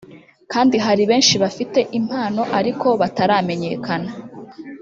[0.51, 4.09] kandi hari benshi bafite impano ariko bataramenyekana